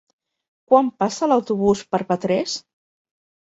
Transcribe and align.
Quan 0.71 0.89
passa 1.03 1.29
l'autobús 1.31 1.87
per 1.95 2.03
Petrés? 2.15 2.59